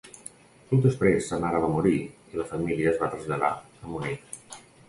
[0.71, 4.43] Poc després sa mare va morir i la família es va traslladar a Munic.